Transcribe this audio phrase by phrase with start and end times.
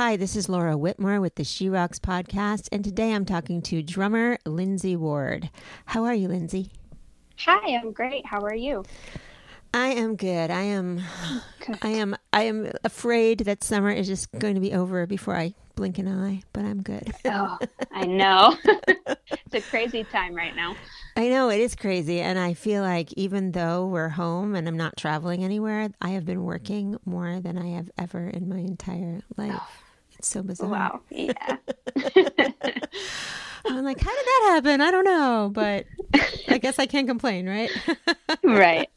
[0.00, 3.82] Hi, this is Laura Whitmore with the She Rocks podcast, and today I'm talking to
[3.82, 5.50] drummer Lindsay Ward.
[5.84, 6.70] How are you, Lindsay?
[7.40, 8.24] Hi, I'm great.
[8.24, 8.82] How are you?
[9.74, 10.50] I am good.
[10.50, 11.02] I am
[11.66, 11.78] good.
[11.82, 15.52] I am I am afraid that summer is just going to be over before I
[15.74, 17.12] blink an eye, but I'm good.
[17.26, 17.58] oh,
[17.92, 18.56] I know.
[18.64, 20.76] it's a crazy time right now.
[21.14, 24.78] I know it is crazy and I feel like even though we're home and I'm
[24.78, 29.20] not traveling anywhere, I have been working more than I have ever in my entire
[29.36, 29.52] life.
[29.54, 29.68] Oh.
[30.20, 30.68] It's so bizarre.
[30.68, 31.00] Wow.
[31.08, 31.56] Yeah.
[33.64, 34.82] I'm like, how did that happen?
[34.82, 35.86] I don't know, but
[36.46, 37.70] I guess I can't complain, right?
[38.42, 38.90] right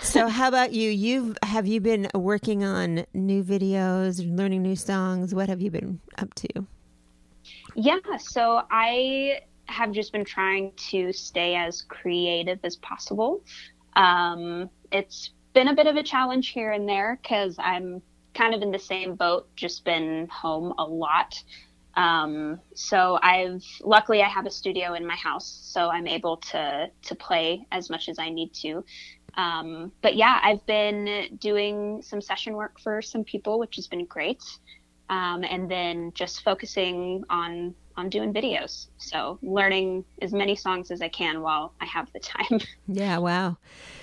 [0.00, 5.34] so how about you you've have you been working on new videos learning new songs
[5.34, 6.48] what have you been up to
[7.74, 13.42] yeah so i have just been trying to stay as creative as possible
[13.96, 18.00] um, it's been a bit of a challenge here and there because i'm
[18.34, 21.42] kind of in the same boat just been home a lot
[21.94, 26.90] um, so I've luckily I have a studio in my house, so I'm able to
[27.02, 28.84] to play as much as I need to.
[29.34, 34.04] Um, but yeah, I've been doing some session work for some people, which has been
[34.04, 34.42] great.
[35.08, 38.86] Um, and then just focusing on on doing videos.
[38.98, 42.60] So learning as many songs as I can while I have the time.
[42.86, 43.56] Yeah, wow.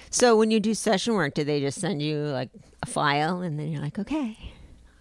[0.09, 2.49] So when you do session work, do they just send you like
[2.81, 4.37] a file and then you're like, okay,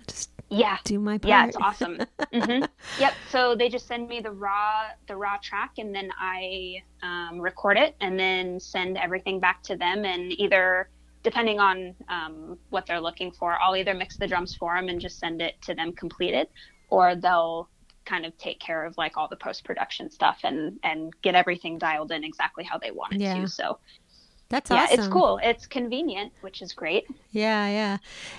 [0.07, 1.29] just yeah do my part.
[1.29, 1.99] yeah it's awesome
[2.33, 2.65] mm-hmm.
[3.01, 7.41] yep so they just send me the raw the raw track and then i um,
[7.41, 10.89] record it and then send everything back to them and either
[11.25, 15.01] depending on um, what they're looking for i'll either mix the drums for them and
[15.01, 16.47] just send it to them completed
[16.91, 17.69] or they'll
[18.05, 21.77] kind of take care of like all the post production stuff and and get everything
[21.77, 23.35] dialed in exactly how they want it yeah.
[23.35, 23.79] to so
[24.49, 25.01] that's yeah, awesome.
[25.01, 25.41] it's cool.
[25.43, 27.07] It's convenient, which is great.
[27.33, 27.99] Yeah, yeah.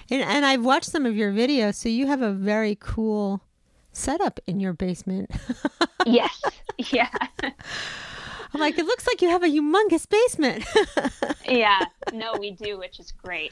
[0.10, 3.42] And, and I've watched some of your videos, so you have a very cool
[3.92, 5.32] setup in your basement.
[6.06, 6.42] yes.
[6.78, 7.10] Yeah.
[7.42, 10.64] I'm like, it looks like you have a humongous basement.
[11.46, 11.84] yeah.
[12.14, 13.52] No, we do, which is great.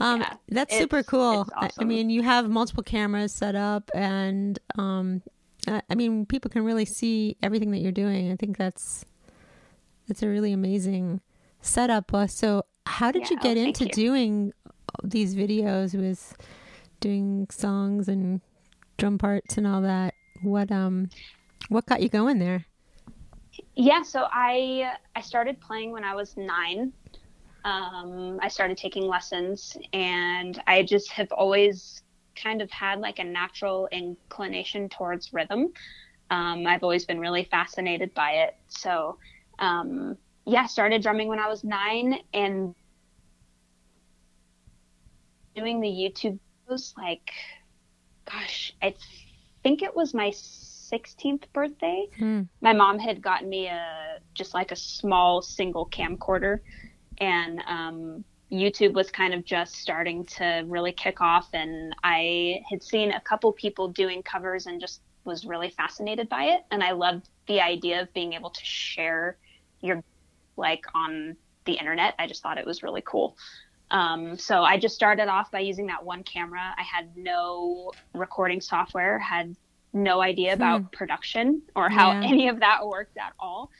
[0.00, 1.46] Um, yeah, that's super cool.
[1.56, 1.70] Awesome.
[1.80, 5.22] I mean, you have multiple cameras set up, and um,
[5.66, 8.32] I mean, people can really see everything that you're doing.
[8.32, 9.04] I think that's
[10.08, 11.20] that's a really amazing
[11.64, 12.32] setup was.
[12.32, 13.90] So, how did yeah, you get oh, into you.
[13.90, 14.52] doing
[15.02, 16.36] these videos with
[17.00, 18.40] doing songs and
[18.98, 20.14] drum parts and all that?
[20.42, 21.08] What um,
[21.68, 22.66] what got you going there?
[23.74, 26.92] Yeah, so I I started playing when I was nine.
[27.64, 32.02] Um, I started taking lessons, and I just have always
[32.36, 35.72] kind of had like a natural inclination towards rhythm.
[36.30, 38.56] Um, I've always been really fascinated by it.
[38.68, 39.18] So
[39.58, 40.16] um,
[40.46, 42.74] yeah, started drumming when I was nine and
[45.54, 46.38] doing the YouTube
[46.68, 47.30] videos like,
[48.30, 48.94] gosh, I
[49.62, 52.06] think it was my 16th birthday.
[52.18, 52.42] Hmm.
[52.60, 56.60] My mom had gotten me a just like a small single camcorder,
[57.18, 61.48] and um, YouTube was kind of just starting to really kick off.
[61.52, 66.44] And I had seen a couple people doing covers and just was really fascinated by
[66.44, 66.62] it.
[66.70, 69.38] And I loved the idea of being able to share
[69.80, 70.02] your
[70.56, 72.14] like on the internet.
[72.18, 73.36] I just thought it was really cool.
[73.90, 76.74] Um, so I just started off by using that one camera.
[76.76, 79.54] I had no recording software, had
[79.92, 80.62] no idea hmm.
[80.62, 80.86] about hmm.
[80.88, 82.28] production or how yeah.
[82.28, 83.70] any of that worked at all.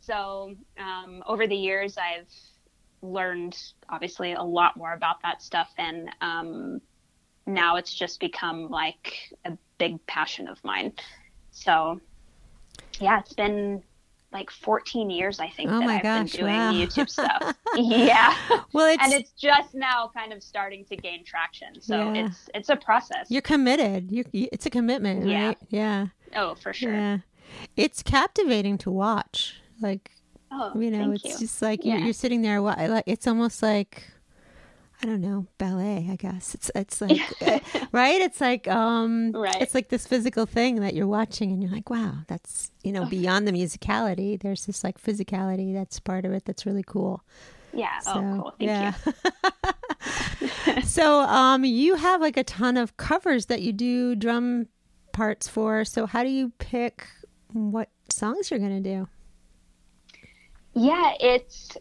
[0.00, 2.32] So um, over the years, I've
[3.02, 3.56] learned
[3.88, 6.80] obviously a lot more about that stuff, and um,
[7.46, 10.92] now it's just become like a big passion of mine.
[11.50, 12.00] So
[12.98, 13.82] yeah, it's been
[14.32, 16.72] like 14 years, I think, oh that I've gosh, been doing wow.
[16.72, 17.54] YouTube stuff.
[17.76, 18.34] yeah.
[18.72, 19.02] Well, it's...
[19.02, 21.80] and it's just now kind of starting to gain traction.
[21.80, 22.26] So yeah.
[22.26, 23.30] it's it's a process.
[23.30, 24.10] You're committed.
[24.12, 25.48] You it's a commitment, yeah.
[25.48, 25.58] right?
[25.68, 26.06] Yeah.
[26.36, 26.92] Oh, for sure.
[26.92, 27.18] Yeah.
[27.76, 29.56] It's captivating to watch.
[29.80, 30.12] Like,
[30.52, 31.38] oh, you know, it's you.
[31.38, 31.96] just like yeah.
[31.96, 32.60] you're, you're sitting there.
[32.60, 34.04] Like, it's almost like
[35.02, 36.54] I don't know, ballet, I guess.
[36.54, 37.60] It's it's like uh,
[37.92, 38.20] right?
[38.20, 39.60] It's like um right.
[39.60, 43.06] it's like this physical thing that you're watching and you're like, wow, that's you know,
[43.06, 47.22] beyond the musicality, there's this like physicality that's part of it that's really cool.
[47.72, 48.00] Yeah.
[48.06, 48.54] Oh, so, oh, cool.
[48.58, 48.94] Thank yeah.
[50.76, 50.82] you.
[50.82, 54.66] so, um you have like a ton of covers that you do drum
[55.12, 55.84] parts for.
[55.84, 57.06] So, how do you pick
[57.52, 59.08] what songs you're going to do?
[60.72, 61.76] Yeah, it's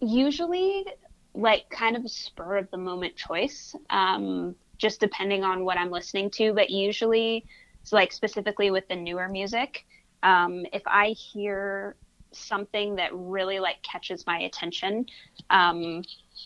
[0.00, 0.86] usually
[1.34, 5.90] like kind of a spur of the moment choice, um, just depending on what I'm
[5.90, 6.52] listening to.
[6.52, 7.44] But usually,
[7.82, 9.86] it's like specifically with the newer music,
[10.22, 11.96] um, if I hear
[12.32, 15.06] something that really like catches my attention,
[15.50, 16.02] um,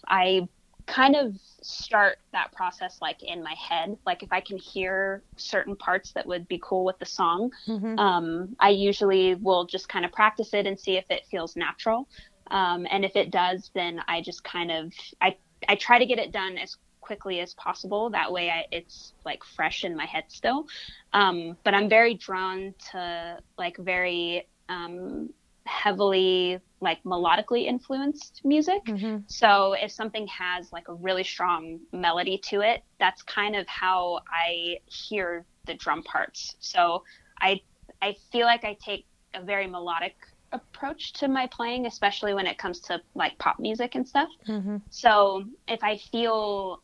[0.07, 0.49] I
[0.87, 3.97] kind of start that process like in my head.
[4.05, 7.99] Like if I can hear certain parts that would be cool with the song, mm-hmm.
[7.99, 12.09] um, I usually will just kind of practice it and see if it feels natural.
[12.53, 15.37] Um, and if it does, then I just kind of I
[15.69, 18.11] I try to get it done as quickly as possible.
[18.11, 20.67] That way, I, it's like fresh in my head still.
[21.13, 25.31] Um, but I'm very drawn to like very um,
[25.65, 28.85] heavily like melodically influenced music.
[28.85, 29.19] Mm-hmm.
[29.27, 34.21] So if something has like a really strong melody to it, that's kind of how
[34.31, 36.57] I hear the drum parts.
[36.61, 37.05] So
[37.41, 37.61] I
[38.03, 40.17] I feel like I take a very melodic
[40.53, 44.29] approach to my playing, especially when it comes to like pop music and stuff.
[44.47, 44.79] Mm-hmm.
[44.91, 46.83] So if I feel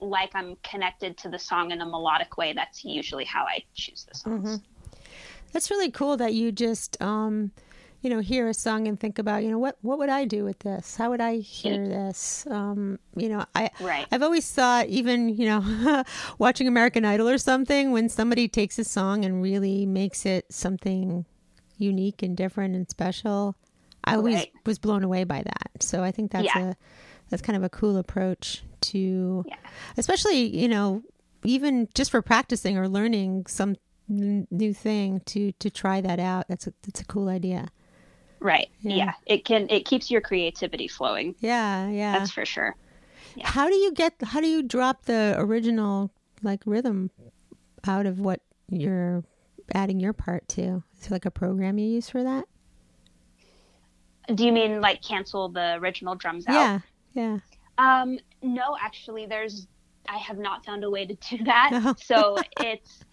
[0.00, 4.06] like I'm connected to the song in a melodic way, that's usually how I choose
[4.08, 4.58] the songs.
[4.58, 4.96] Mm-hmm.
[5.52, 7.52] That's really cool that you just, um,
[8.02, 10.44] you know, hear a song and think about, you know, what what would I do
[10.44, 10.96] with this?
[10.96, 12.46] How would I hear this?
[12.50, 14.06] Um, you know, I right.
[14.12, 16.04] I've always thought, even you know,
[16.38, 21.24] watching American Idol or something, when somebody takes a song and really makes it something
[21.78, 23.56] unique and different and special,
[24.04, 24.52] I always right.
[24.66, 25.82] was blown away by that.
[25.82, 26.70] So I think that's yeah.
[26.70, 26.74] a
[27.30, 29.56] that's kind of a cool approach to, yeah.
[29.96, 31.02] especially you know,
[31.44, 33.76] even just for practicing or learning some
[34.10, 36.46] n- new thing to to try that out.
[36.48, 37.68] That's a that's a cool idea.
[38.40, 38.68] Right.
[38.80, 38.96] Yeah.
[38.96, 39.12] yeah.
[39.26, 41.34] It can it keeps your creativity flowing.
[41.40, 42.18] Yeah, yeah.
[42.18, 42.76] That's for sure.
[43.42, 46.10] How do you get how do you drop the original
[46.42, 47.10] like rhythm
[47.86, 49.24] out of what you're
[49.72, 50.82] adding your part to?
[50.92, 52.44] Is there like a program you use for that?
[54.34, 56.54] Do you mean like cancel the original drums out?
[56.54, 56.78] Yeah.
[57.12, 57.38] Yeah.
[57.78, 59.66] Um, no, actually, there's.
[60.08, 61.70] I have not found a way to do that.
[61.86, 61.94] Oh.
[61.98, 63.04] so it's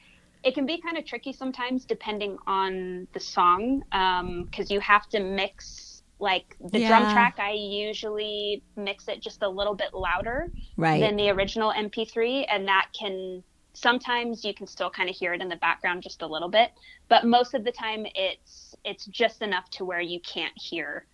[0.44, 5.08] it can be kind of tricky sometimes depending on the song because um, you have
[5.10, 6.88] to mix like the yeah.
[6.88, 11.00] drum track i usually mix it just a little bit louder right.
[11.00, 15.42] than the original mp3 and that can sometimes you can still kind of hear it
[15.42, 16.72] in the background just a little bit
[17.08, 21.06] but most of the time it's it's just enough to where you can't hear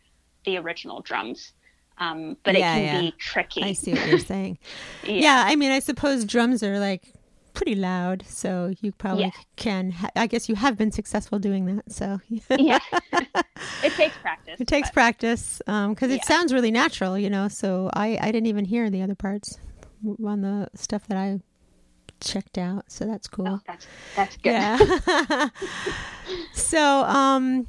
[0.46, 1.54] the original drums
[2.00, 3.10] um, but yeah, it can yeah.
[3.10, 3.64] be tricky.
[3.64, 4.60] I see what you're saying.
[5.04, 5.14] yeah.
[5.14, 5.44] yeah.
[5.48, 7.14] I mean, I suppose drums are like
[7.54, 9.92] pretty loud, so you probably can.
[9.92, 11.92] Ha- I guess you have been successful doing that.
[11.92, 12.20] So
[12.58, 12.80] yeah,
[13.84, 14.60] it takes practice.
[14.60, 14.94] It takes but...
[14.94, 17.48] practice because um, it sounds really natural, you know.
[17.48, 19.58] So I I didn't even hear the other parts
[20.24, 21.40] on the stuff that I
[22.20, 22.92] checked out.
[22.92, 23.48] So that's cool.
[23.48, 24.52] Oh, that's that's good.
[24.52, 25.50] Yeah.
[26.54, 27.68] so um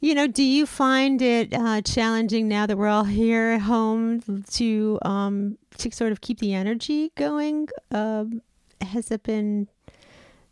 [0.00, 4.42] you know, do you find it uh, challenging now that we're all here at home
[4.52, 7.68] to um, to sort of keep the energy going?
[7.90, 8.40] Um,
[8.80, 9.68] has it been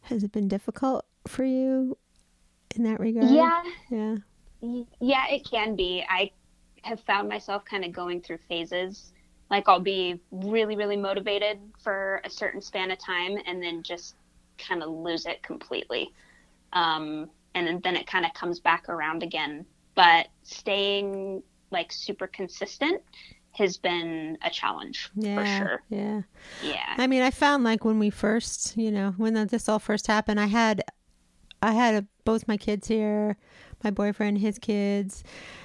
[0.02, 1.96] has it been difficult for you
[2.76, 3.30] in that regard?
[3.30, 4.16] Yeah, yeah,
[5.00, 5.26] yeah.
[5.30, 6.04] It can be.
[6.08, 6.30] I
[6.82, 9.12] have found myself kind of going through phases.
[9.50, 14.14] Like I'll be really, really motivated for a certain span of time, and then just
[14.58, 16.12] kind of lose it completely.
[16.72, 19.64] Um, and then it kind of comes back around again.
[19.94, 23.02] But staying like super consistent
[23.52, 25.82] has been a challenge yeah, for sure.
[25.88, 26.22] Yeah.
[26.62, 26.94] Yeah.
[26.96, 30.38] I mean, I found like when we first, you know, when this all first happened,
[30.38, 30.82] I had,
[31.60, 33.36] I had a, both my kids here,
[33.82, 35.24] my boyfriend, his kids,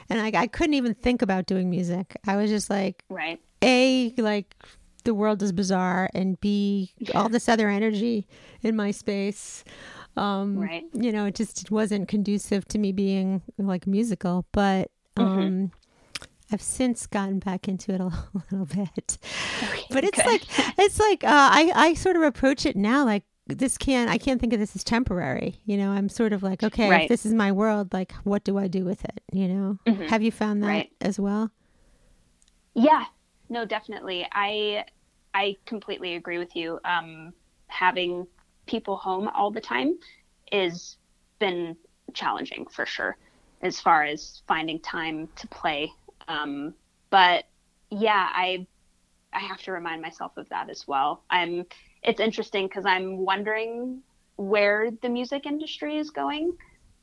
[0.10, 2.18] and I, I couldn't even think about doing music.
[2.26, 3.40] I was just like, right.
[3.64, 4.56] A, like,
[5.04, 8.28] the world is bizarre, and B, all this other energy
[8.62, 9.64] in my space.
[10.16, 10.84] Um, right.
[10.94, 15.22] You know, it just wasn't conducive to me being like musical, but mm-hmm.
[15.22, 15.66] um, mm-hmm.
[16.52, 18.06] I've since gotten back into it a
[18.52, 19.18] little bit.
[19.64, 20.44] Okay, but it's like
[20.78, 24.40] it's like uh, I I sort of approach it now like this can't I can't
[24.40, 25.60] think of this as temporary.
[25.66, 27.04] You know, I'm sort of like okay, right.
[27.04, 29.22] if this is my world, like what do I do with it?
[29.32, 30.04] You know, mm-hmm.
[30.04, 30.92] have you found that right.
[31.02, 31.50] as well?
[32.76, 33.06] Yeah,
[33.54, 34.28] no, definitely.
[34.32, 34.84] I
[35.34, 36.80] I completely agree with you.
[36.84, 37.34] Um,
[37.68, 38.28] having
[38.66, 40.00] people home all the time
[40.52, 40.98] is
[41.40, 41.78] been
[42.14, 43.16] challenging for sure
[43.62, 45.92] as far as finding time to play.
[46.28, 46.74] Um,
[47.12, 47.46] but
[47.92, 48.66] yeah, I
[49.32, 51.24] I have to remind myself of that as well.
[51.30, 51.66] I'm
[52.02, 54.02] it's interesting because I'm wondering
[54.36, 56.54] where the music industry is going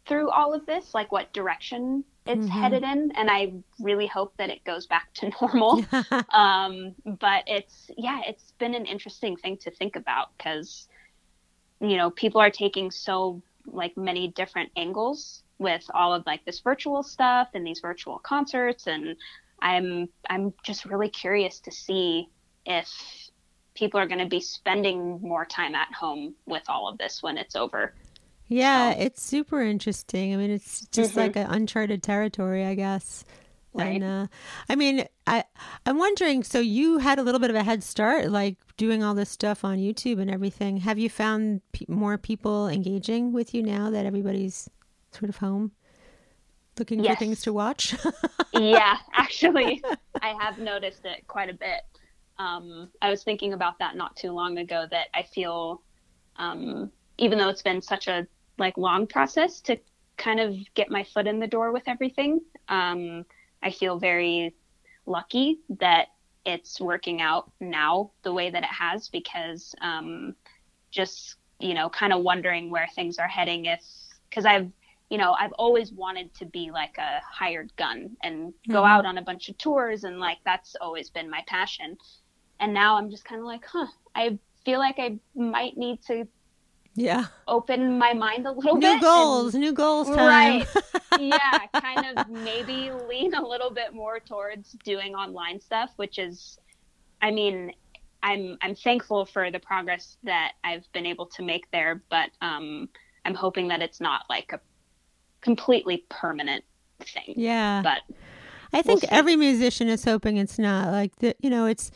[0.06, 2.60] through all of this, like what direction it's mm-hmm.
[2.60, 5.84] headed in, and I really hope that it goes back to normal.
[6.30, 10.88] um, but it's yeah, it's been an interesting thing to think about because
[11.80, 16.60] you know, people are taking so like many different angles with all of like this
[16.60, 19.16] virtual stuff and these virtual concerts and
[19.60, 22.28] I'm I'm just really curious to see
[22.64, 22.88] if
[23.74, 27.36] people are going to be spending more time at home with all of this when
[27.36, 27.94] it's over.
[28.50, 29.00] Yeah, so.
[29.00, 30.34] it's super interesting.
[30.34, 31.20] I mean, it's just mm-hmm.
[31.20, 33.24] like an uncharted territory, I guess.
[33.72, 34.02] Right.
[34.02, 34.26] And uh,
[34.68, 35.44] I mean, I
[35.86, 36.42] I'm wondering.
[36.42, 39.64] So you had a little bit of a head start, like doing all this stuff
[39.64, 40.78] on YouTube and everything.
[40.78, 44.68] Have you found pe- more people engaging with you now that everybody's
[45.12, 45.70] sort of home,
[46.76, 47.14] looking yes.
[47.14, 47.94] for things to watch?
[48.52, 49.80] yeah, actually,
[50.20, 51.82] I have noticed it quite a bit.
[52.40, 54.86] Um, I was thinking about that not too long ago.
[54.90, 55.82] That I feel,
[56.34, 58.26] um, even though it's been such a
[58.60, 59.78] like long process to
[60.16, 62.40] kind of get my foot in the door with everything.
[62.68, 63.24] Um,
[63.62, 64.54] I feel very
[65.06, 66.08] lucky that
[66.44, 70.34] it's working out now the way that it has because um,
[70.90, 73.82] just you know kind of wondering where things are heading if
[74.28, 74.70] because I've
[75.10, 78.90] you know I've always wanted to be like a hired gun and go mm-hmm.
[78.90, 81.96] out on a bunch of tours and like that's always been my passion
[82.60, 86.26] and now I'm just kind of like huh I feel like I might need to
[86.94, 87.26] yeah.
[87.48, 90.64] open my mind a little new bit new goals new goals time.
[90.64, 90.66] right
[91.20, 96.58] yeah kind of maybe lean a little bit more towards doing online stuff which is
[97.22, 97.72] i mean
[98.22, 102.88] i'm i'm thankful for the progress that i've been able to make there but um
[103.24, 104.60] i'm hoping that it's not like a
[105.40, 106.64] completely permanent
[107.00, 107.34] thing.
[107.36, 107.82] Yeah.
[107.82, 108.02] But
[108.72, 111.90] i think we'll every musician is hoping it's not like the you know it's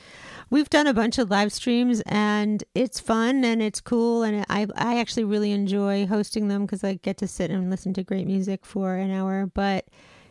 [0.50, 4.66] we've done a bunch of live streams and it's fun and it's cool and I
[4.76, 8.26] I actually really enjoy hosting them because I get to sit and listen to great
[8.26, 9.46] music for an hour.
[9.46, 9.86] But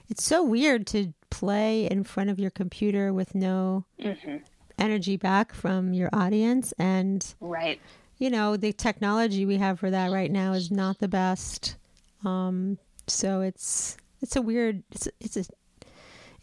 [0.09, 4.37] it's so weird to play in front of your computer with no mm-hmm.
[4.77, 7.81] energy back from your audience and right.
[8.17, 11.75] You know the technology we have for that right now is not the best.
[12.23, 15.43] Um, so it's it's a weird it's it's a,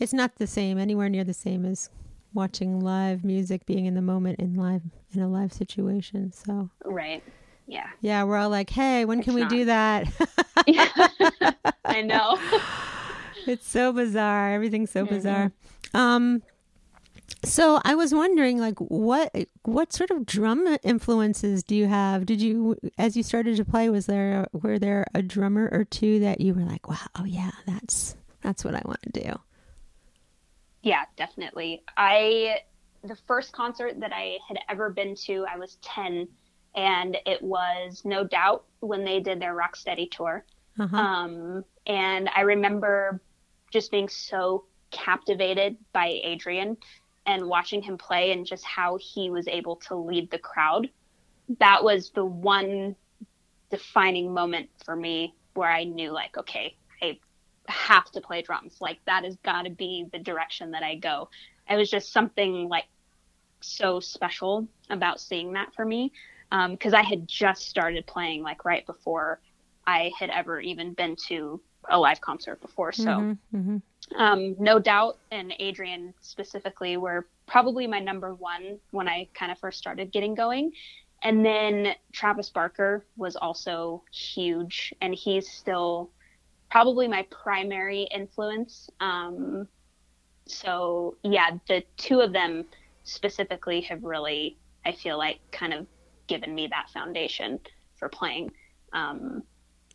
[0.00, 1.90] it's not the same anywhere near the same as
[2.33, 4.83] watching live music, being in the moment in live
[5.14, 6.33] in a live situation.
[6.33, 7.23] So right,
[7.66, 9.50] yeah, yeah, we're all like, hey, when it's can we not.
[9.50, 10.09] do that?
[11.85, 12.38] I know.
[13.47, 14.52] it's so bizarre.
[14.52, 15.14] Everything's so mm-hmm.
[15.14, 15.52] bizarre.
[15.95, 16.42] Um,
[17.45, 22.26] so I was wondering, like, what what sort of drum influences do you have?
[22.26, 26.21] Did you, as you started to play, was there were there a drummer or two
[26.21, 29.40] that you were like, wow, oh yeah, that's that's what I want to do?
[30.83, 31.83] Yeah, definitely.
[31.97, 32.57] I
[33.03, 36.29] the first concert that I had ever been to, I was 10
[36.75, 40.45] and it was No Doubt when they did their Rocksteady tour.
[40.79, 40.97] Uh-huh.
[40.97, 43.21] Um, and I remember
[43.73, 46.77] just being so captivated by Adrian
[47.27, 50.89] and watching him play and just how he was able to lead the crowd.
[51.59, 52.97] That was the one
[53.71, 57.19] defining moment for me where I knew like, okay, I
[57.71, 58.77] have to play drums.
[58.81, 61.29] Like that has got to be the direction that I go.
[61.69, 62.87] It was just something like
[63.61, 66.12] so special about seeing that for me
[66.50, 69.41] because um, I had just started playing like right before
[69.87, 72.93] I had ever even been to a live concert before.
[72.93, 73.77] So, mm-hmm, mm-hmm.
[74.17, 79.59] Um, no doubt, and Adrian specifically were probably my number one when I kind of
[79.59, 80.73] first started getting going.
[81.23, 86.11] And then Travis Barker was also huge, and he's still
[86.71, 88.89] probably my primary influence.
[89.00, 89.67] Um,
[90.47, 92.65] so yeah, the two of them
[93.05, 95.87] specifically have really, I feel like, kind of
[96.27, 97.59] given me that foundation
[97.97, 98.53] for playing.
[98.93, 99.43] Um,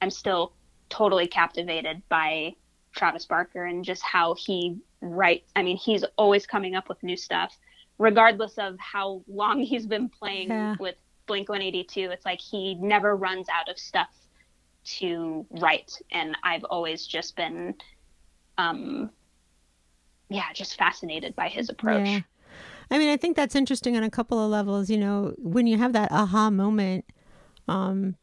[0.02, 0.54] I'm still
[0.90, 2.56] totally captivated by
[2.94, 5.52] Travis Barker and just how he writes.
[5.56, 7.58] I mean, he's always coming up with new stuff,
[7.98, 10.76] regardless of how long he's been playing yeah.
[10.80, 12.12] with Blink 182.
[12.12, 14.10] It's like he never runs out of stuff
[14.86, 17.76] to write, and I've always just been,
[18.58, 19.10] um,
[20.30, 22.08] yeah, just fascinated by his approach.
[22.08, 22.20] Yeah.
[22.92, 24.90] I mean, I think that's interesting on a couple of levels.
[24.90, 27.06] You know, when you have that aha moment,
[27.68, 28.16] um,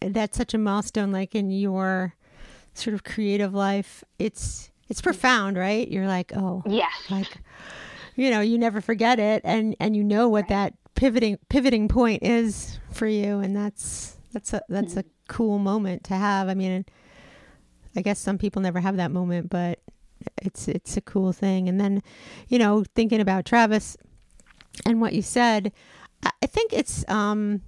[0.00, 2.14] that's such a milestone, like in your
[2.74, 4.02] sort of creative life.
[4.18, 5.88] It's it's profound, right?
[5.88, 7.38] You're like, oh, yeah, like
[8.16, 10.48] you know, you never forget it, and and you know what right.
[10.48, 15.00] that pivoting pivoting point is for you, and that's that's a that's mm-hmm.
[15.00, 16.48] a cool moment to have.
[16.48, 16.84] I mean,
[17.94, 19.80] I guess some people never have that moment, but
[20.42, 21.68] it's it's a cool thing.
[21.68, 22.02] And then,
[22.48, 23.96] you know, thinking about Travis
[24.84, 25.72] and what you said,
[26.22, 27.62] I think it's um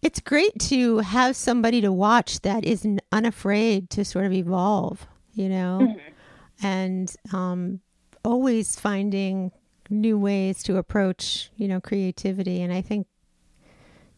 [0.00, 5.48] it's great to have somebody to watch that is unafraid to sort of evolve, you
[5.48, 6.66] know, mm-hmm.
[6.66, 7.80] and um
[8.24, 9.52] always finding
[9.90, 12.62] new ways to approach, you know, creativity.
[12.62, 13.06] And I think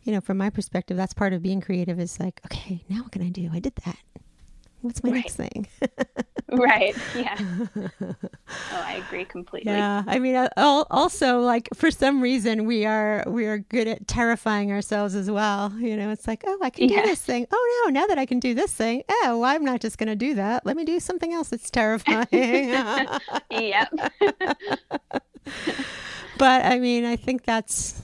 [0.03, 3.13] you know, from my perspective, that's part of being creative is like, okay, now what
[3.13, 3.51] can I do?
[3.53, 3.99] I did that.
[4.81, 5.17] What's my right.
[5.17, 5.67] next thing?
[6.53, 6.97] Right.
[7.15, 7.37] Yeah.
[7.79, 8.15] oh,
[8.73, 9.73] I agree completely.
[9.73, 10.03] Yeah.
[10.07, 14.73] I mean, uh, also like for some reason we are we are good at terrifying
[14.73, 15.73] ourselves as well.
[15.79, 17.03] You know, it's like, oh, I can yeah.
[17.03, 17.47] do this thing.
[17.53, 20.09] Oh no, now that I can do this thing, oh, well, I'm not just going
[20.09, 20.67] to do that.
[20.67, 22.27] Let me do something else that's terrifying.
[23.51, 23.95] yep.
[26.39, 28.03] but I mean, I think that's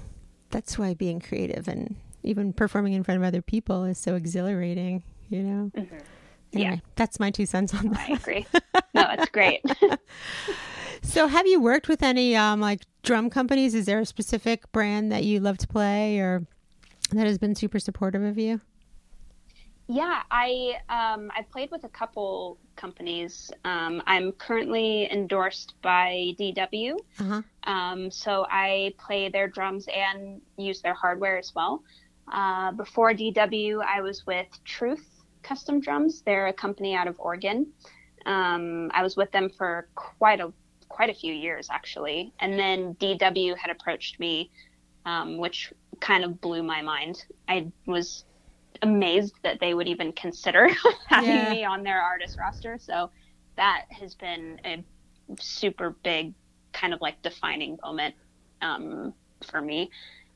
[0.57, 5.03] that's why being creative and even performing in front of other people is so exhilarating.
[5.29, 5.71] You know.
[5.77, 5.97] Mm-hmm.
[6.55, 6.77] Anyway, yeah.
[6.95, 8.09] that's my two cents on that.
[8.09, 8.47] I agree.
[8.95, 9.61] No, it's great.
[11.03, 13.75] so, have you worked with any um, like drum companies?
[13.75, 16.47] Is there a specific brand that you love to play or
[17.11, 18.63] that has been super supportive of you?
[19.89, 23.53] Yeah, I um, I played with a couple companies.
[23.65, 27.43] Um, I'm currently endorsed by DW, uh-huh.
[27.65, 31.85] um, so I play their drums and use their hardware as well.
[32.33, 35.07] Uh, before DW, I was with Truth
[35.45, 36.23] Custom Drums.
[36.23, 37.69] They're a company out of Oregon.
[38.27, 40.53] Um, I was with them for quite a
[40.89, 44.51] quite a few years actually, and then DW had approached me,
[45.05, 47.25] um, which kind of blew my mind.
[47.49, 48.25] I was
[48.83, 50.69] amazed that they would even consider
[51.07, 51.51] having yeah.
[51.51, 52.79] me on their artist roster.
[52.79, 53.11] So
[53.57, 54.85] that has been a
[55.41, 56.35] super big
[56.73, 58.15] kind of like defining moment
[58.63, 59.15] um,
[59.51, 59.91] for me.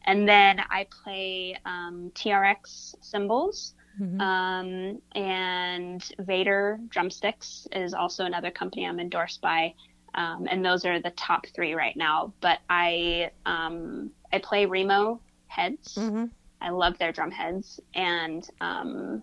[0.05, 3.75] And then I play um, TRX cymbals.
[4.01, 4.21] Mm-hmm.
[4.21, 9.75] Um, and Vater Drumsticks is also another company I'm endorsed by.
[10.15, 12.33] Um, and those are the top three right now.
[12.41, 15.97] But I um, I play Remo heads.
[15.97, 16.27] Mm-hmm.
[16.61, 17.81] I love their drum heads.
[17.95, 19.23] And um,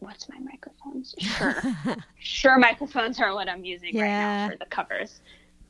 [0.00, 1.14] what's my microphones?
[1.18, 1.62] Sure,
[2.18, 2.58] sure.
[2.58, 4.02] Microphones are what I'm using yeah.
[4.02, 5.20] right now for the covers.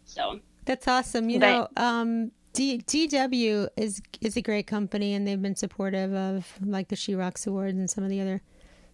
[0.05, 1.29] So that's awesome.
[1.29, 6.13] You but, know, um, D- DW is is a great company, and they've been supportive
[6.15, 8.43] of like the She Rocks Awards and some of the other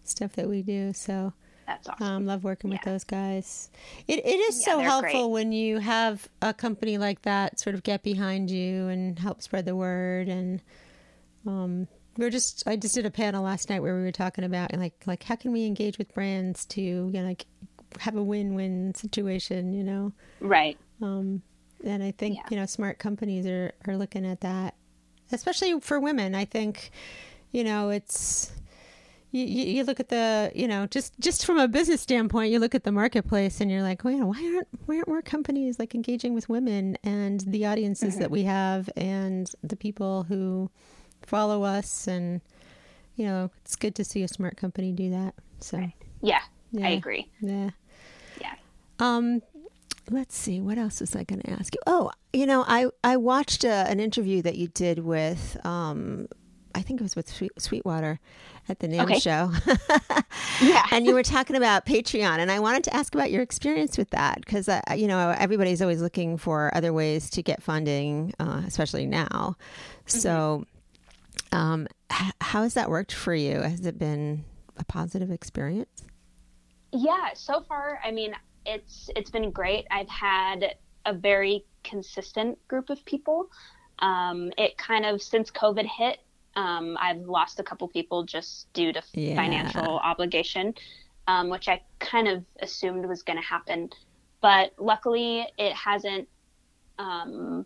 [0.03, 0.93] stuff that we do.
[0.93, 1.33] So
[1.67, 2.05] that's awesome.
[2.05, 2.77] Um, love working yeah.
[2.77, 3.69] with those guys.
[4.07, 5.31] It it is yeah, so helpful great.
[5.31, 9.65] when you have a company like that sort of get behind you and help spread
[9.65, 10.27] the word.
[10.27, 10.61] And
[11.47, 11.87] um,
[12.17, 14.75] we were just I just did a panel last night where we were talking about
[14.75, 17.45] like like how can we engage with brands to you know, like
[17.99, 19.73] have a win win situation.
[19.73, 20.77] You know, right.
[21.01, 21.41] Um,
[21.83, 22.43] and I think, yeah.
[22.49, 24.75] you know, smart companies are, are looking at that,
[25.31, 26.35] especially for women.
[26.35, 26.91] I think,
[27.51, 28.51] you know, it's,
[29.31, 32.75] you, you look at the, you know, just, just from a business standpoint, you look
[32.75, 35.79] at the marketplace and you're like, well, you know, why aren't, why aren't more companies
[35.79, 38.21] like engaging with women and the audiences mm-hmm.
[38.21, 40.69] that we have and the people who
[41.21, 42.41] follow us and,
[43.15, 45.33] you know, it's good to see a smart company do that.
[45.59, 45.77] So,
[46.21, 47.29] yeah, yeah I agree.
[47.39, 47.69] Yeah.
[48.41, 48.55] Yeah.
[48.99, 49.41] Um,
[50.09, 53.15] let's see what else was i going to ask you oh you know i i
[53.15, 56.27] watched a, uh, an interview that you did with um
[56.75, 58.19] i think it was with Sweet, sweetwater
[58.69, 59.19] at the NAMM okay.
[59.19, 59.51] show
[60.61, 63.97] yeah and you were talking about patreon and i wanted to ask about your experience
[63.97, 68.33] with that because uh, you know everybody's always looking for other ways to get funding
[68.39, 70.17] uh, especially now mm-hmm.
[70.19, 70.65] so
[71.53, 74.43] um, h- how has that worked for you has it been
[74.77, 76.03] a positive experience
[76.91, 79.85] yeah so far i mean it's it's been great.
[79.91, 83.49] I've had a very consistent group of people.
[83.99, 86.19] Um, it kind of since COVID hit,
[86.55, 89.35] um, I've lost a couple people just due to yeah.
[89.35, 90.73] financial obligation,
[91.27, 93.89] um, which I kind of assumed was going to happen.
[94.41, 96.27] But luckily, it hasn't.
[96.99, 97.65] Um,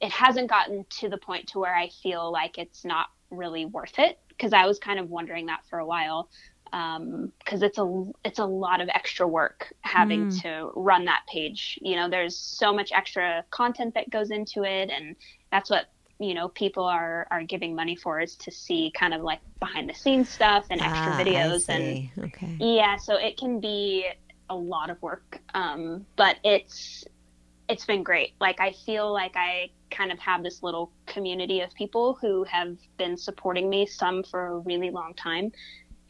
[0.00, 3.98] it hasn't gotten to the point to where I feel like it's not really worth
[3.98, 6.30] it because I was kind of wondering that for a while
[6.70, 7.32] because um,
[7.62, 10.42] it's a it's a lot of extra work having mm.
[10.42, 11.78] to run that page.
[11.82, 15.16] You know, there's so much extra content that goes into it, and
[15.50, 15.86] that's what
[16.18, 19.88] you know people are are giving money for is to see kind of like behind
[19.88, 22.56] the scenes stuff and extra ah, videos and okay.
[22.58, 24.06] yeah, so it can be
[24.50, 27.04] a lot of work, um, but it's
[27.68, 28.32] it's been great.
[28.40, 32.76] Like I feel like I kind of have this little community of people who have
[32.96, 35.52] been supporting me, some for a really long time,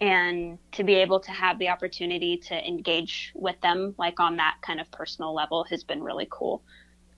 [0.01, 4.57] and to be able to have the opportunity to engage with them like on that
[4.63, 6.63] kind of personal level has been really cool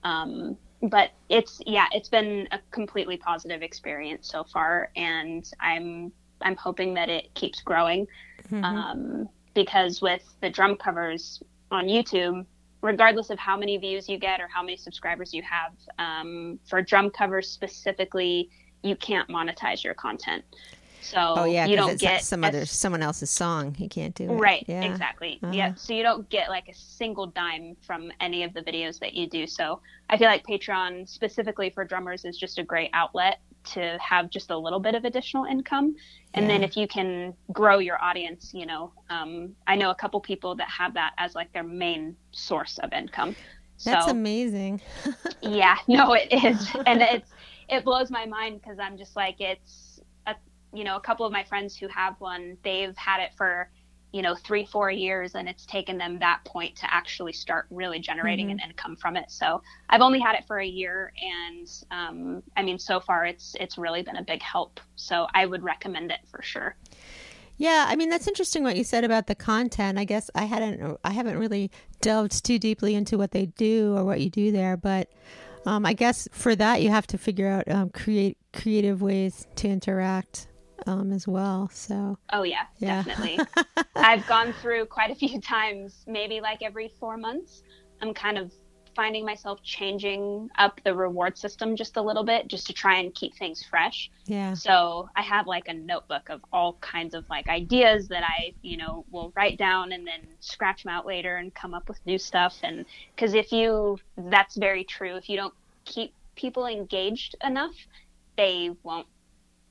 [0.03, 6.55] um, but it's yeah it's been a completely positive experience so far and i'm i'm
[6.55, 8.07] hoping that it keeps growing
[8.51, 8.63] mm-hmm.
[8.63, 12.45] um, because with the drum covers on youtube
[12.81, 16.81] regardless of how many views you get or how many subscribers you have um, for
[16.81, 18.49] drum covers specifically
[18.83, 20.43] you can't monetize your content
[21.01, 23.75] so oh yeah, you don't get some other someone else's song.
[23.77, 24.33] You can't do it.
[24.33, 24.63] Right.
[24.67, 24.83] Yeah.
[24.83, 25.39] Exactly.
[25.41, 25.53] Uh-huh.
[25.53, 25.73] Yeah.
[25.75, 29.27] So you don't get like a single dime from any of the videos that you
[29.27, 29.47] do.
[29.47, 34.29] So I feel like Patreon specifically for drummers is just a great outlet to have
[34.29, 35.95] just a little bit of additional income.
[36.33, 36.51] And yeah.
[36.53, 40.55] then if you can grow your audience, you know, um, I know a couple people
[40.55, 43.35] that have that as like their main source of income.
[43.83, 44.81] That's so, amazing.
[45.41, 47.31] yeah, no, it is, and it's
[47.67, 50.10] it blows my mind because I'm just like it's a
[50.73, 53.69] you know a couple of my friends who have one, they've had it for
[54.11, 57.99] you know three four years and it's taken them that point to actually start really
[57.99, 58.59] generating mm-hmm.
[58.59, 62.61] an income from it so i've only had it for a year and um, i
[62.61, 66.19] mean so far it's it's really been a big help so i would recommend it
[66.29, 66.75] for sure
[67.57, 69.99] yeah, I mean that's interesting what you said about the content.
[69.99, 74.03] I guess I hadn't I haven't really delved too deeply into what they do or
[74.03, 75.11] what you do there, but
[75.67, 79.67] um, I guess for that you have to figure out um, create creative ways to
[79.67, 80.47] interact
[80.87, 81.69] um, as well.
[81.73, 82.17] So.
[82.31, 83.03] Oh yeah, yeah.
[83.03, 83.39] definitely.
[83.95, 87.63] I've gone through quite a few times, maybe like every four months.
[88.01, 88.51] I'm kind of
[88.95, 93.13] finding myself changing up the reward system just a little bit just to try and
[93.13, 94.09] keep things fresh.
[94.25, 94.53] Yeah.
[94.53, 98.77] So I have like a notebook of all kinds of like ideas that I, you
[98.77, 102.17] know, will write down and then scratch them out later and come up with new
[102.17, 102.57] stuff.
[102.63, 105.15] And because if you, that's very true.
[105.15, 105.53] If you don't
[105.85, 107.75] keep people engaged enough,
[108.37, 109.07] they won't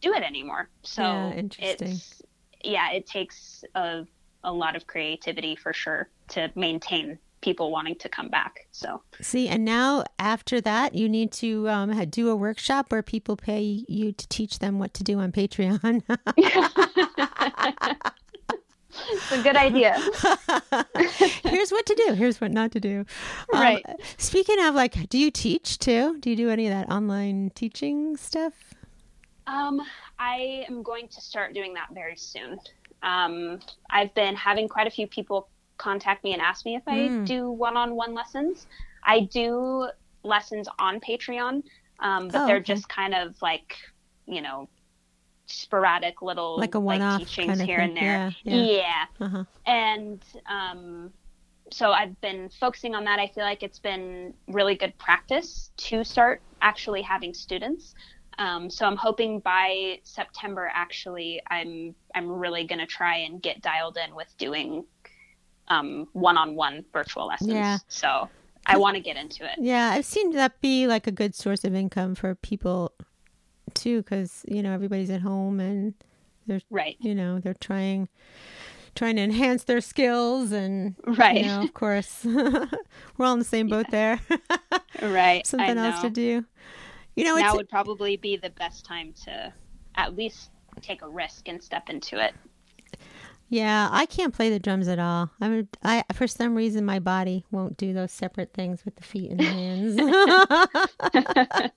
[0.00, 0.68] do it anymore.
[0.82, 1.88] So yeah, interesting.
[1.88, 2.22] It's,
[2.62, 4.04] yeah, it takes a,
[4.44, 8.66] a lot of creativity for sure to maintain people wanting to come back.
[8.70, 13.36] So see, and now after that, you need to um, do a workshop where people
[13.36, 16.02] pay you to teach them what to do on Patreon.
[19.10, 19.92] it's a good idea.
[21.44, 22.12] Here's what to do.
[22.14, 23.04] Here's what not to do.
[23.52, 23.84] Um, right.
[24.18, 26.18] Speaking of, like, do you teach too?
[26.20, 28.74] Do you do any of that online teaching stuff?
[29.50, 29.80] Um,
[30.18, 32.58] I am going to start doing that very soon.
[33.02, 33.58] Um,
[33.90, 37.26] I've been having quite a few people contact me and ask me if I mm.
[37.26, 38.66] do one-on-one lessons.
[39.02, 39.88] I do
[40.22, 41.62] lessons on Patreon,
[41.98, 42.74] um, but oh, they're okay.
[42.74, 43.76] just kind of like,
[44.26, 44.68] you know,
[45.46, 47.88] sporadic little like a one-off like, teachings kind of here thing.
[47.88, 48.34] and there.
[48.44, 48.82] Yeah, yeah.
[49.18, 49.26] yeah.
[49.26, 49.44] Uh-huh.
[49.66, 51.12] and um,
[51.72, 53.18] so I've been focusing on that.
[53.18, 57.94] I feel like it's been really good practice to start actually having students.
[58.40, 63.98] Um, so I'm hoping by September, actually, I'm I'm really gonna try and get dialed
[64.03, 64.85] in with doing
[65.68, 67.53] um, one-on-one virtual lessons.
[67.53, 67.79] Yeah.
[67.87, 68.29] So
[68.66, 69.59] I want to get into it.
[69.59, 72.92] Yeah, I've seen that be like a good source of income for people
[73.74, 75.92] too, because you know everybody's at home and
[76.46, 76.96] they're right.
[76.98, 78.09] You know they're trying
[78.94, 81.42] trying to enhance their skills and right.
[81.42, 82.68] You know, of course, we're
[83.20, 84.18] all in the same boat yeah.
[84.31, 84.81] there.
[85.03, 85.46] right.
[85.46, 86.46] Something else to do.
[87.20, 89.52] You know, now would probably be the best time to
[89.94, 92.35] at least take a risk and step into it.
[93.50, 95.30] Yeah, I can't play the drums at all.
[95.40, 99.02] I mean, I for some reason my body won't do those separate things with the
[99.02, 99.98] feet and the hands.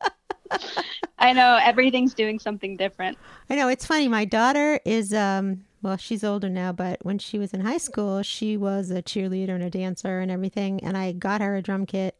[1.17, 3.17] I know everything's doing something different.
[3.49, 4.07] I know it's funny.
[4.07, 8.23] My daughter is um well, she's older now, but when she was in high school,
[8.23, 11.85] she was a cheerleader and a dancer and everything, and I got her a drum
[11.85, 12.15] kit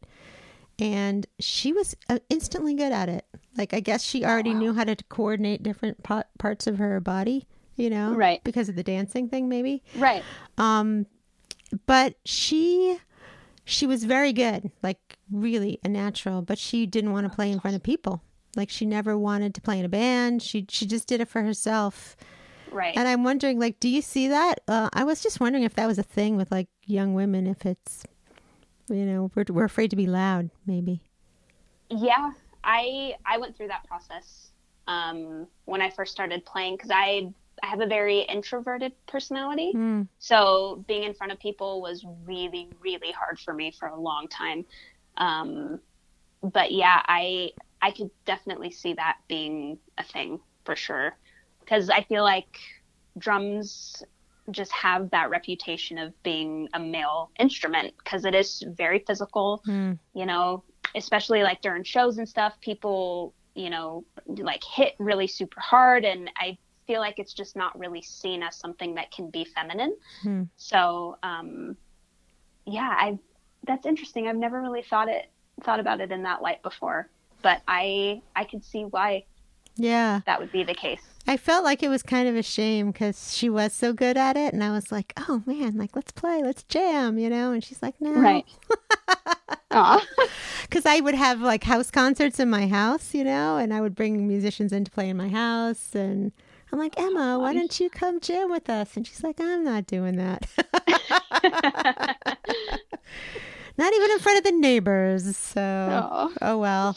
[0.78, 3.24] and she was uh, instantly good at it.
[3.56, 4.58] Like I guess she already wow.
[4.58, 6.02] knew how to coordinate different
[6.38, 8.42] parts of her body, you know, right?
[8.44, 10.22] Because of the dancing thing, maybe, right?
[10.58, 11.06] Um,
[11.86, 12.98] but she
[13.64, 16.42] she was very good, like really a natural.
[16.42, 18.22] But she didn't want to play in front of people.
[18.56, 20.42] Like she never wanted to play in a band.
[20.42, 22.16] She she just did it for herself.
[22.72, 22.96] Right.
[22.96, 24.58] And I'm wondering, like, do you see that?
[24.66, 27.64] Uh, I was just wondering if that was a thing with like young women, if
[27.64, 28.04] it's
[28.88, 31.00] you know, we're we're afraid to be loud, maybe.
[31.90, 34.50] Yeah, I I went through that process
[34.86, 39.72] um, when I first started playing because I I have a very introverted personality.
[39.74, 40.08] Mm.
[40.18, 44.28] So being in front of people was really really hard for me for a long
[44.28, 44.64] time.
[45.16, 45.80] Um,
[46.42, 51.16] but yeah, I I could definitely see that being a thing for sure
[51.60, 52.58] because I feel like
[53.18, 54.02] drums
[54.50, 59.62] just have that reputation of being a male instrument because it is very physical.
[59.66, 59.98] Mm.
[60.14, 65.60] You know, especially like during shows and stuff, people, you know, like hit really super
[65.60, 66.04] hard.
[66.04, 69.96] And I feel like it's just not really seen as something that can be feminine.
[70.24, 70.48] Mm.
[70.56, 71.76] So, um,
[72.66, 73.18] yeah, I,
[73.66, 74.28] that's interesting.
[74.28, 75.30] I've never really thought it,
[75.62, 77.08] thought about it in that light before,
[77.42, 79.24] but I, I could see why.
[79.76, 80.20] Yeah.
[80.26, 81.00] That would be the case.
[81.26, 84.36] I felt like it was kind of a shame because she was so good at
[84.36, 87.52] it, and I was like, "Oh man, like let's play, let's jam," you know.
[87.52, 88.44] And she's like, "No." Right.
[90.62, 93.96] Because I would have like house concerts in my house, you know, and I would
[93.96, 96.30] bring musicians in to play in my house, and
[96.70, 98.96] I'm like, Emma, why don't you come jam with us?
[98.96, 100.46] And she's like, I'm not doing that.
[103.76, 105.36] not even in front of the neighbors.
[105.36, 106.96] So, oh, oh well.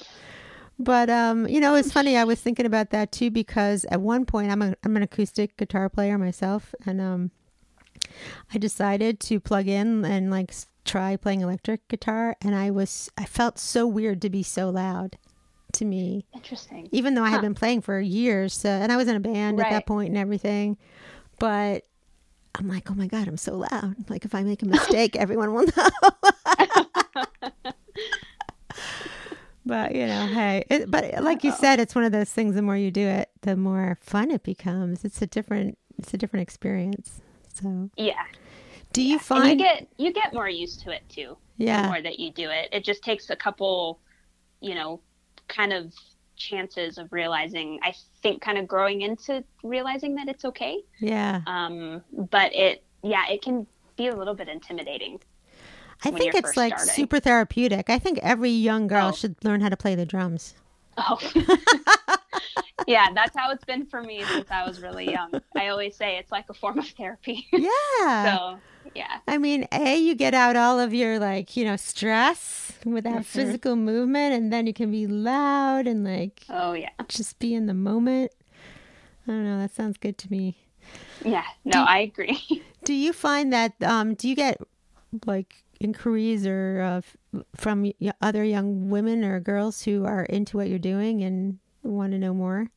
[0.80, 2.18] But um, you know, it's funny.
[2.18, 5.58] I was thinking about that too because at one point I'm a I'm an acoustic
[5.58, 7.32] guitar player myself, and um,
[8.54, 10.54] I decided to plug in and like
[10.86, 15.18] try playing electric guitar, and I was I felt so weird to be so loud
[15.74, 16.26] to me.
[16.34, 16.88] Interesting.
[16.92, 19.58] Even though I had been playing for years, so, and I was in a band
[19.58, 19.68] right.
[19.68, 20.78] at that point and everything,
[21.40, 21.84] but
[22.56, 23.96] I'm like, oh my god, I'm so loud.
[24.10, 25.90] Like if I make a mistake, everyone will know.
[29.68, 32.56] but you know, hey, it, but like you said, it's one of those things.
[32.56, 35.06] The more you do it, the more fun it becomes.
[35.06, 37.22] It's a different, it's a different experience.
[37.54, 38.24] So yeah.
[38.94, 39.18] Do you yeah.
[39.20, 41.38] find and you get you get more used to it too?
[41.58, 41.84] Yeah.
[41.84, 44.00] The more that you do it, it just takes a couple,
[44.62, 45.02] you know,
[45.48, 45.94] kind of
[46.36, 47.80] chances of realizing.
[47.84, 50.82] I think kind of growing into realizing that it's okay.
[51.00, 51.42] Yeah.
[51.48, 55.20] Um, but it, yeah, it can be a little bit intimidating.
[56.04, 56.94] I think it's like starting.
[56.94, 57.90] super therapeutic.
[57.90, 59.16] I think every young girl oh.
[59.16, 60.54] should learn how to play the drums.
[60.98, 61.20] Oh.
[62.88, 65.32] yeah, that's how it's been for me since I was really young.
[65.56, 67.48] I always say it's like a form of therapy.
[67.58, 68.38] Yeah.
[68.38, 68.60] so,
[68.96, 69.20] yeah.
[69.28, 73.14] I mean, A, you get out all of your like, you know, stress with that
[73.14, 73.22] mm-hmm.
[73.22, 76.90] physical movement and then you can be loud and like Oh yeah.
[77.08, 78.32] Just be in the moment.
[79.28, 80.58] I don't know, that sounds good to me.
[81.24, 82.64] Yeah, no, do, I agree.
[82.86, 84.60] do you find that um do you get
[85.26, 87.04] like inquiries or
[87.36, 92.12] uh, from other young women or girls who are into what you're doing and want
[92.12, 92.68] to know more?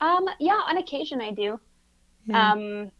[0.00, 1.60] Um, yeah, on occasion I do.
[2.26, 2.52] Yeah.
[2.52, 2.90] Um,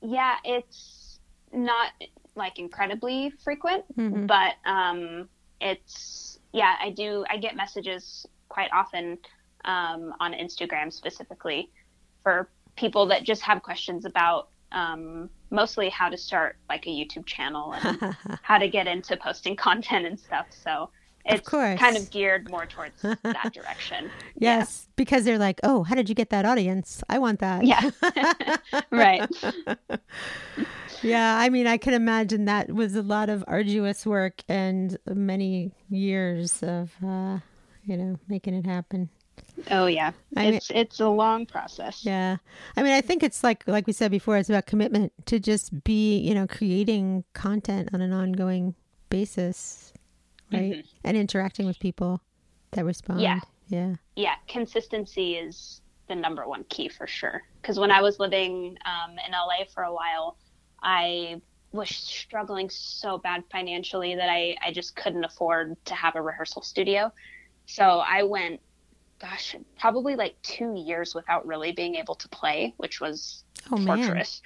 [0.00, 1.18] yeah, it's
[1.52, 1.92] not
[2.34, 4.26] like incredibly frequent, mm-hmm.
[4.26, 5.28] but um,
[5.60, 7.24] it's yeah, I do.
[7.28, 9.18] I get messages quite often
[9.64, 11.70] um, on Instagram specifically
[12.22, 17.24] for people that just have questions about um, mostly how to start like a YouTube
[17.26, 20.46] channel and how to get into posting content and stuff.
[20.50, 20.90] So
[21.24, 24.10] it's kind of geared more towards that direction.
[24.36, 24.92] yes, yeah.
[24.96, 27.02] because they're like, oh, how did you get that audience?
[27.08, 27.64] I want that.
[27.64, 27.90] Yeah.
[28.90, 29.26] right.
[31.02, 35.72] yeah, I mean, I can imagine that was a lot of arduous work and many
[35.88, 37.38] years of, uh,
[37.84, 39.08] you know, making it happen.
[39.70, 42.04] Oh yeah, I it's mean, it's a long process.
[42.04, 42.36] Yeah,
[42.76, 45.84] I mean, I think it's like like we said before, it's about commitment to just
[45.84, 48.74] be you know creating content on an ongoing
[49.10, 49.92] basis,
[50.52, 50.80] right, mm-hmm.
[51.04, 52.20] and interacting with people
[52.72, 53.20] that respond.
[53.20, 54.34] Yeah, yeah, yeah.
[54.48, 57.42] Consistency is the number one key for sure.
[57.62, 60.36] Because when I was living um, in LA for a while,
[60.82, 61.40] I
[61.72, 66.62] was struggling so bad financially that I I just couldn't afford to have a rehearsal
[66.62, 67.12] studio.
[67.66, 68.60] So I went
[69.24, 74.42] gosh, probably like two years without really being able to play, which was oh, torturous.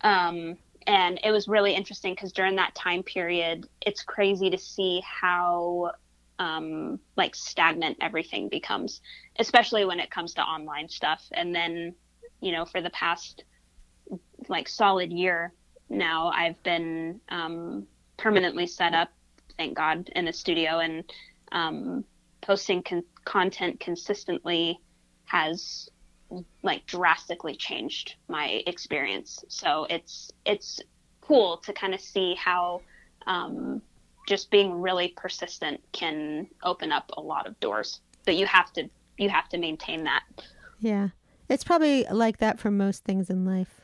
[0.00, 5.00] Um, and it was really interesting because during that time period, it's crazy to see
[5.04, 5.92] how
[6.38, 9.00] um, like stagnant everything becomes,
[9.38, 11.24] especially when it comes to online stuff.
[11.32, 11.94] And then,
[12.40, 13.44] you know, for the past
[14.48, 15.52] like solid year
[15.88, 17.86] now, I've been um,
[18.16, 19.10] permanently set up,
[19.56, 21.04] thank God, in a studio and
[21.52, 22.04] um,
[22.42, 24.80] posting con- content consistently
[25.26, 25.90] has
[26.62, 29.44] like drastically changed my experience.
[29.48, 30.80] So it's it's
[31.20, 32.80] cool to kind of see how
[33.26, 33.82] um,
[34.26, 38.00] just being really persistent can open up a lot of doors.
[38.24, 40.22] But you have to you have to maintain that.
[40.78, 41.08] Yeah,
[41.48, 43.80] it's probably like that for most things in life.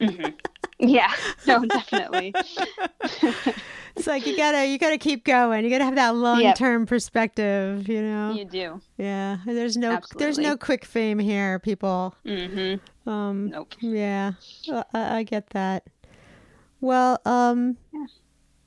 [0.00, 0.34] mm-hmm.
[0.78, 1.12] Yeah,
[1.46, 2.32] no, definitely.
[3.96, 5.64] it's like you gotta you gotta keep going.
[5.64, 6.88] You gotta have that long term yep.
[6.88, 7.88] perspective.
[7.88, 8.32] You know.
[8.32, 8.80] You do.
[8.96, 9.38] Yeah.
[9.44, 10.24] There's no Absolutely.
[10.24, 12.14] there's no quick fame here, people.
[12.24, 13.08] Mm-hmm.
[13.08, 13.50] Um.
[13.50, 13.74] Nope.
[13.80, 14.32] Yeah.
[14.70, 15.84] I, I get that.
[16.80, 18.06] Well, um, yeah.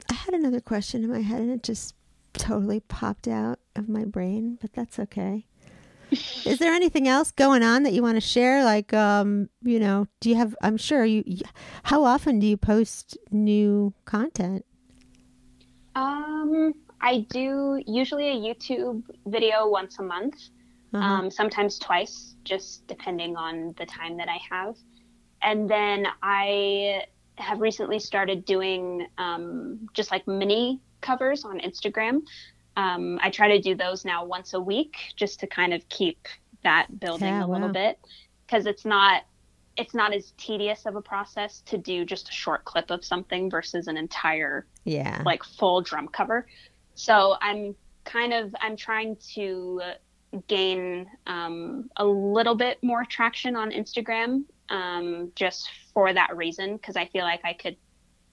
[0.09, 1.95] I had another question in my head, and it just
[2.33, 5.45] totally popped out of my brain, but that's okay.
[6.11, 8.63] Is there anything else going on that you want to share?
[8.63, 10.55] Like, um, you know, do you have?
[10.61, 11.23] I'm sure you.
[11.83, 14.65] How often do you post new content?
[15.95, 20.35] Um, I do usually a YouTube video once a month.
[20.93, 21.05] Uh-huh.
[21.05, 24.75] Um, sometimes twice, just depending on the time that I have.
[25.41, 27.03] And then I
[27.35, 32.21] have recently started doing um, just like mini covers on Instagram.
[32.77, 36.27] Um, I try to do those now once a week just to kind of keep
[36.63, 37.73] that building yeah, a little wow.
[37.73, 37.99] bit
[38.45, 39.23] because it's not
[39.77, 43.49] it's not as tedious of a process to do just a short clip of something
[43.49, 46.47] versus an entire yeah like full drum cover.
[46.93, 49.81] So I'm kind of I'm trying to
[50.47, 56.95] gain um, a little bit more traction on Instagram um, just for that reason because
[56.95, 57.75] I feel like I could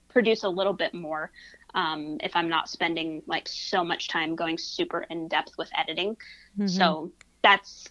[0.08, 1.30] produce a little bit more
[1.78, 6.16] um, if I'm not spending like so much time going super in depth with editing.
[6.58, 6.66] Mm-hmm.
[6.66, 7.12] So
[7.42, 7.88] that's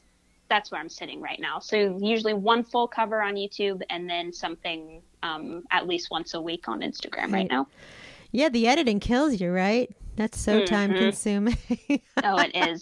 [0.49, 1.59] that's where I'm sitting right now.
[1.59, 6.41] So usually one full cover on YouTube and then something um, at least once a
[6.41, 7.67] week on Instagram right, right now.
[8.31, 9.89] Yeah, the editing kills you, right?
[10.17, 10.73] That's so mm-hmm.
[10.73, 11.57] time consuming.
[12.23, 12.81] oh, it is.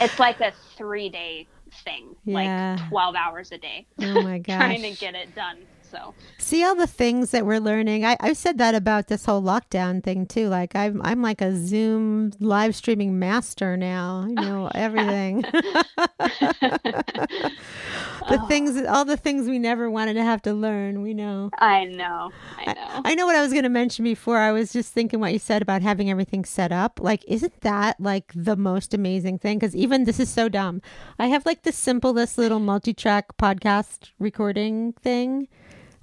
[0.00, 1.46] It's like a three day
[1.84, 2.76] thing, yeah.
[2.80, 3.86] like 12 hours a day.
[4.00, 4.56] Oh my gosh.
[4.60, 5.58] trying to get it done.
[5.96, 8.04] So see all the things that we're learning.
[8.04, 10.48] I, I've said that about this whole lockdown thing too.
[10.48, 14.26] Like I'm I'm like a Zoom live streaming master now.
[14.26, 15.40] I know everything.
[18.28, 18.46] the oh.
[18.46, 21.50] things all the things we never wanted to have to learn, we know.
[21.58, 22.30] I know.
[22.58, 22.80] I know.
[22.88, 24.38] I, I know what I was gonna mention before.
[24.38, 27.00] I was just thinking what you said about having everything set up.
[27.00, 29.58] Like, isn't that like the most amazing thing?
[29.58, 30.82] Because even this is so dumb.
[31.18, 35.48] I have like the simplest little multi track podcast recording thing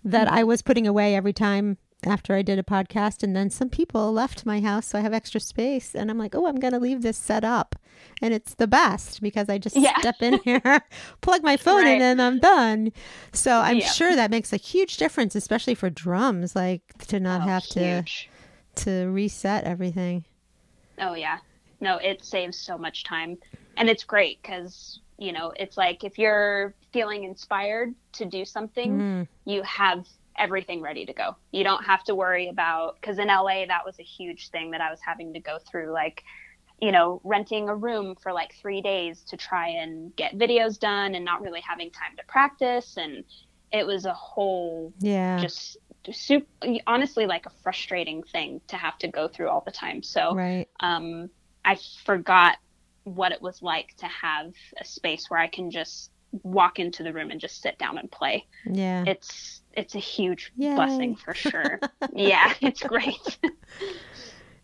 [0.03, 0.37] that mm-hmm.
[0.37, 3.23] I was putting away every time after I did a podcast.
[3.23, 5.95] And then some people left my house, so I have extra space.
[5.95, 7.75] And I'm like, oh, I'm going to leave this set up.
[8.21, 9.97] And it's the best because I just yeah.
[9.99, 10.81] step in here,
[11.21, 11.95] plug my phone right.
[11.95, 12.91] in, and I'm done.
[13.31, 13.87] So I'm yeah.
[13.87, 18.29] sure that makes a huge difference, especially for drums, like to not oh, have huge.
[18.75, 20.25] to to reset everything.
[20.99, 21.37] Oh yeah,
[21.79, 23.37] no, it saves so much time,
[23.77, 28.99] and it's great because you know it's like if you're feeling inspired to do something,
[28.99, 29.28] mm.
[29.45, 31.36] you have everything ready to go.
[31.52, 34.82] You don't have to worry about because in LA that was a huge thing that
[34.82, 36.23] I was having to go through like
[36.82, 41.15] you know renting a room for like 3 days to try and get videos done
[41.15, 43.23] and not really having time to practice and
[43.71, 45.78] it was a whole yeah just
[46.12, 46.45] super
[46.86, 50.04] honestly like a frustrating thing to have to go through all the time.
[50.04, 50.67] So right.
[50.80, 51.30] um
[51.63, 52.58] I forgot
[53.03, 56.11] what it was like to have a space where I can just
[56.41, 58.45] walk into the room and just sit down and play.
[58.65, 59.03] Yeah.
[59.05, 60.75] It's it's a huge Yay.
[60.75, 61.79] blessing for sure.
[62.13, 63.37] yeah, it's great.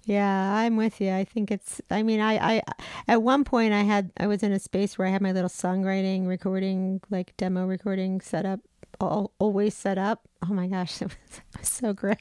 [0.06, 1.12] yeah, I'm with you.
[1.12, 2.62] I think it's I mean, I I
[3.08, 5.50] at one point I had I was in a space where I had my little
[5.50, 8.62] songwriting recording like demo recording set up
[9.00, 10.22] all, always set up.
[10.48, 12.20] Oh my gosh, it was, it was so great.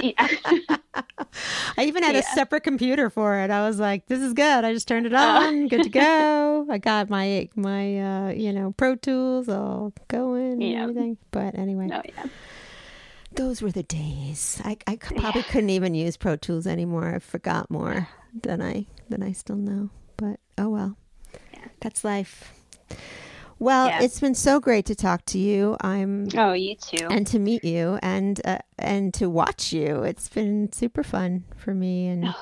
[0.00, 0.12] Yeah.
[1.76, 2.20] I even had yeah.
[2.20, 3.50] a separate computer for it.
[3.50, 5.18] I was like, "This is good." I just turned it uh.
[5.18, 5.68] on, uh.
[5.68, 6.66] good to go.
[6.70, 10.68] I got my my uh, you know Pro Tools all going yeah.
[10.68, 11.18] and everything.
[11.30, 12.26] But anyway, oh, yeah.
[13.32, 14.60] those were the days.
[14.64, 17.14] I I probably couldn't even use Pro Tools anymore.
[17.14, 18.08] I forgot more
[18.42, 19.90] than I than I still know.
[20.16, 20.96] But oh well,
[21.80, 22.52] that's life.
[23.58, 24.04] Well, yes.
[24.04, 25.76] it's been so great to talk to you.
[25.80, 27.08] I'm Oh, you too.
[27.10, 30.02] And to meet you and uh, and to watch you.
[30.04, 32.34] It's been super fun for me and oh,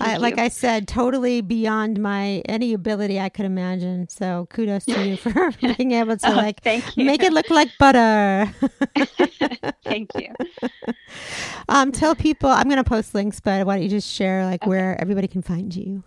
[0.00, 4.08] I, like I said, totally beyond my any ability I could imagine.
[4.08, 6.64] So kudos to you for being able to oh, like
[6.96, 8.52] make it look like butter.
[9.84, 10.34] thank you.
[11.66, 14.62] Um, tell people I'm going to post links, but why don't you just share like
[14.62, 14.68] okay.
[14.68, 16.02] where everybody can find you?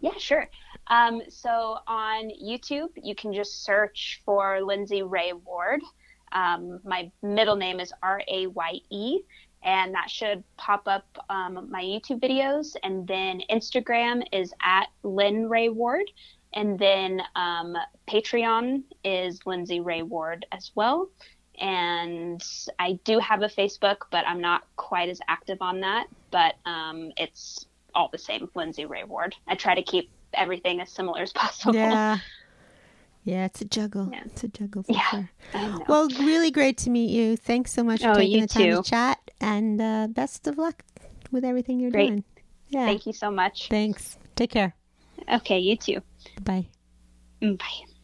[0.00, 0.48] Yeah, sure.
[0.88, 5.80] Um, so on YouTube, you can just search for Lindsay Raye Ward.
[6.32, 9.20] Um, my middle name is R A Y E,
[9.62, 12.76] and that should pop up um, my YouTube videos.
[12.82, 16.10] And then Instagram is at Lynn Ray Ward.
[16.54, 17.76] And then um,
[18.08, 21.10] Patreon is Lindsay Raye Ward as well.
[21.58, 22.42] And
[22.78, 26.06] I do have a Facebook, but I'm not quite as active on that.
[26.30, 29.34] But um, it's all the same, Lindsay Raye Ward.
[29.48, 31.74] I try to keep everything as similar as possible.
[31.74, 32.18] Yeah.
[33.26, 34.08] Yeah, it's a juggle.
[34.12, 34.22] Yeah.
[34.24, 35.30] It's a juggle for yeah, sure.
[35.88, 37.36] Well, really great to meet you.
[37.36, 38.76] Thanks so much for oh, taking the time too.
[38.76, 40.84] to chat and uh, best of luck
[41.32, 42.06] with everything you're great.
[42.06, 42.24] doing.
[42.68, 42.86] Yeah.
[42.86, 43.68] Thank you so much.
[43.68, 44.16] Thanks.
[44.36, 44.76] Take care.
[45.28, 46.02] Okay, you too.
[46.44, 46.68] Bye.
[47.40, 47.95] Bye.